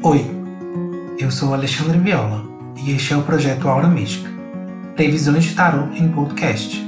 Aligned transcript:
Oi, 0.00 0.24
eu 1.18 1.28
sou 1.28 1.52
Alexandre 1.52 1.98
Viola 1.98 2.44
e 2.76 2.92
este 2.92 3.14
é 3.14 3.16
o 3.16 3.22
projeto 3.24 3.68
Aura 3.68 3.88
Mística 3.88 4.30
Previsões 4.94 5.42
de 5.42 5.56
Tarot 5.56 5.92
em 6.00 6.08
Podcast. 6.08 6.86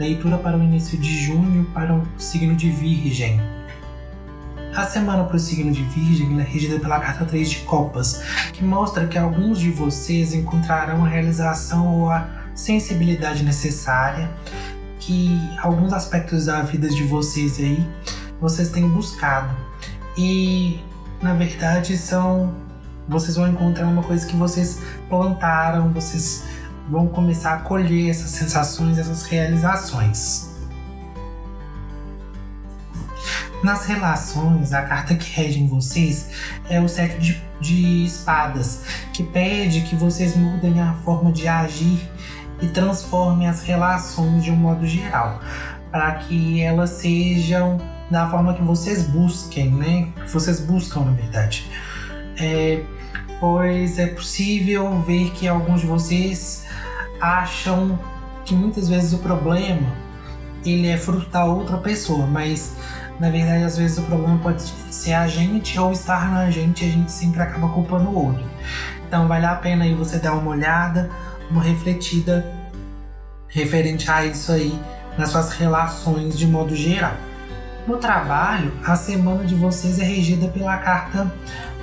Leitura 0.00 0.38
para 0.38 0.58
o 0.58 0.62
início 0.62 0.98
de 0.98 1.24
junho 1.24 1.64
para 1.72 1.94
o 1.94 2.04
signo 2.18 2.56
de 2.56 2.68
Virgem. 2.68 3.40
A 4.74 4.84
semana 4.84 5.22
para 5.22 5.36
o 5.36 5.38
signo 5.38 5.70
de 5.70 5.84
Virgem 5.84 6.40
é 6.40 6.42
regida 6.42 6.80
pela 6.80 6.98
carta 6.98 7.24
3 7.24 7.48
de 7.48 7.56
Copas, 7.58 8.24
que 8.52 8.64
mostra 8.64 9.06
que 9.06 9.16
alguns 9.16 9.60
de 9.60 9.70
vocês 9.70 10.34
encontrarão 10.34 11.04
a 11.04 11.08
realização 11.08 11.86
ou 11.86 12.10
a 12.10 12.26
sensibilidade 12.54 13.44
necessária, 13.44 14.30
que 15.06 15.30
alguns 15.60 15.92
aspectos 15.92 16.46
da 16.46 16.62
vida 16.62 16.88
de 16.88 17.02
vocês 17.04 17.58
aí 17.58 17.84
vocês 18.40 18.70
têm 18.70 18.88
buscado. 18.88 19.54
E 20.16 20.80
na 21.20 21.34
verdade 21.34 21.96
são 21.96 22.54
vocês 23.08 23.36
vão 23.36 23.48
encontrar 23.48 23.86
uma 23.86 24.02
coisa 24.02 24.26
que 24.26 24.36
vocês 24.36 24.80
plantaram, 25.08 25.92
vocês 25.92 26.44
vão 26.88 27.08
começar 27.08 27.54
a 27.54 27.58
colher 27.58 28.10
essas 28.10 28.30
sensações, 28.30 28.98
essas 28.98 29.24
realizações. 29.24 30.50
Nas 33.62 33.86
relações, 33.86 34.72
a 34.72 34.82
carta 34.82 35.14
que 35.14 35.30
rege 35.32 35.60
em 35.60 35.68
vocês 35.68 36.30
é 36.68 36.80
o 36.80 36.88
sete 36.88 37.18
de, 37.18 37.42
de 37.60 38.04
espadas, 38.04 38.82
que 39.12 39.22
pede 39.22 39.82
que 39.82 39.94
vocês 39.94 40.36
mudem 40.36 40.80
a 40.80 40.94
forma 41.04 41.30
de 41.30 41.46
agir 41.46 42.10
e 42.62 42.68
transformem 42.68 43.48
as 43.48 43.62
relações 43.62 44.44
de 44.44 44.50
um 44.50 44.56
modo 44.56 44.86
geral, 44.86 45.40
para 45.90 46.12
que 46.14 46.62
elas 46.62 46.90
sejam 46.90 47.78
da 48.10 48.28
forma 48.30 48.54
que 48.54 48.62
vocês 48.62 49.02
busquem, 49.04 49.70
né? 49.70 50.08
Que 50.14 50.30
vocês 50.30 50.60
buscam, 50.60 51.00
na 51.00 51.12
verdade. 51.12 51.68
É, 52.38 52.82
pois 53.40 53.98
é 53.98 54.06
possível 54.06 55.00
ver 55.02 55.30
que 55.32 55.48
alguns 55.48 55.80
de 55.80 55.86
vocês 55.86 56.64
acham 57.20 57.98
que 58.44 58.54
muitas 58.54 58.88
vezes 58.88 59.12
o 59.12 59.18
problema 59.18 59.92
ele 60.64 60.88
é 60.88 60.96
fruto 60.96 61.28
da 61.30 61.44
outra 61.44 61.76
pessoa, 61.78 62.26
mas 62.26 62.76
na 63.18 63.30
verdade 63.30 63.64
às 63.64 63.76
vezes 63.76 63.98
o 63.98 64.02
problema 64.02 64.38
pode 64.38 64.62
ser 64.62 65.12
a 65.14 65.26
gente 65.26 65.78
ou 65.78 65.92
estar 65.92 66.30
na 66.30 66.50
gente 66.50 66.84
a 66.84 66.88
gente 66.88 67.10
sempre 67.10 67.42
acaba 67.42 67.68
culpando 67.68 68.10
o 68.10 68.26
outro. 68.26 68.44
Então 69.06 69.26
vale 69.28 69.46
a 69.46 69.54
pena 69.54 69.84
aí 69.84 69.94
você 69.94 70.18
dar 70.18 70.34
uma 70.34 70.50
olhada, 70.50 71.10
uma 71.50 71.62
refletida 71.62 72.44
referente 73.52 74.10
a 74.10 74.24
isso 74.24 74.50
aí 74.50 74.76
nas 75.16 75.30
suas 75.30 75.52
relações 75.52 76.36
de 76.36 76.46
modo 76.46 76.74
geral. 76.74 77.14
No 77.86 77.98
trabalho, 77.98 78.72
a 78.84 78.96
semana 78.96 79.44
de 79.44 79.54
vocês 79.54 79.98
é 79.98 80.04
regida 80.04 80.48
pela 80.48 80.76
carta 80.78 81.32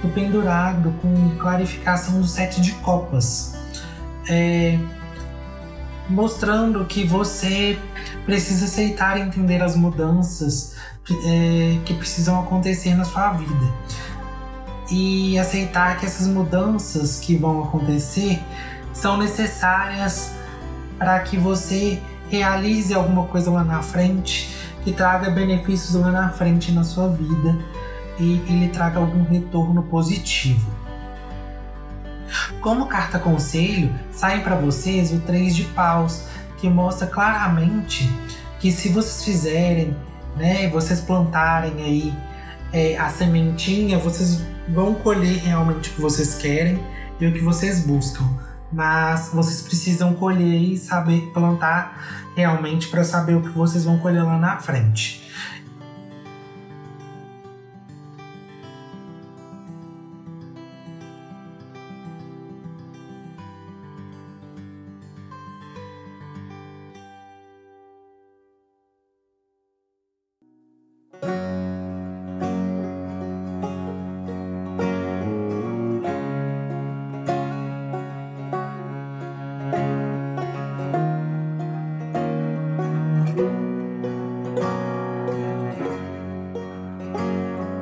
do 0.02 0.10
pendurado 0.10 0.94
com 1.02 1.38
clarificação 1.38 2.20
do 2.20 2.28
sete 2.28 2.62
de 2.62 2.72
copas, 2.76 3.54
é, 4.28 4.80
mostrando 6.10 6.86
que 6.86 7.06
você 7.06 7.78
precisa 8.26 8.66
aceitar 8.66 9.18
e 9.18 9.22
entender 9.22 9.62
as 9.62 9.76
mudanças 9.76 10.76
é, 11.26 11.78
que 11.86 11.94
precisam 11.94 12.40
acontecer 12.40 12.96
na 12.96 13.04
sua 13.04 13.34
vida 13.34 13.74
e 14.90 15.38
aceitar 15.38 16.00
que 16.00 16.06
essas 16.06 16.28
mudanças 16.28 17.20
que 17.20 17.36
vão 17.36 17.64
acontecer 17.64 18.42
são 18.94 19.18
necessárias 19.18 20.32
para 21.00 21.18
que 21.22 21.38
você 21.38 22.00
realize 22.30 22.94
alguma 22.94 23.26
coisa 23.26 23.50
lá 23.50 23.64
na 23.64 23.82
frente 23.82 24.54
que 24.84 24.92
traga 24.92 25.32
benefícios 25.32 25.96
lá 25.96 26.12
na 26.12 26.30
frente 26.30 26.72
na 26.72 26.84
sua 26.84 27.08
vida 27.10 27.58
e 28.20 28.38
que 28.46 28.54
lhe 28.54 28.68
traga 28.68 29.00
algum 29.00 29.24
retorno 29.24 29.82
positivo. 29.84 30.70
Como 32.62 32.88
carta 32.88 33.18
conselho, 33.18 33.94
sai 34.12 34.44
para 34.44 34.56
vocês 34.56 35.12
o 35.14 35.20
3 35.22 35.56
de 35.56 35.64
paus, 35.64 36.24
que 36.58 36.70
mostra 36.70 37.08
claramente 37.08 38.12
que 38.60 38.72
se 38.72 38.90
vocês 38.90 39.24
fizerem, 39.24 39.96
né, 40.36 40.70
vocês 40.70 41.00
plantarem 41.00 41.74
aí 41.82 42.14
é, 42.74 42.98
a 42.98 43.10
sementinha, 43.10 43.98
vocês 43.98 44.44
vão 44.68 44.94
colher 44.94 45.40
realmente 45.40 45.90
o 45.90 45.94
que 45.94 46.02
vocês 46.02 46.36
querem 46.36 46.84
e 47.20 47.26
o 47.26 47.34
que 47.34 47.40
vocês 47.40 47.86
buscam 47.86 48.49
mas 48.72 49.32
vocês 49.34 49.62
precisam 49.62 50.14
colher 50.14 50.62
e 50.62 50.78
saber 50.78 51.32
plantar 51.34 52.26
realmente 52.36 52.88
para 52.88 53.04
saber 53.04 53.36
o 53.36 53.42
que 53.42 53.50
vocês 53.50 53.86
vão 53.86 53.98
colher 53.98 54.24
lá 54.24 54.38
na 54.38 54.58
frente. 54.58 55.19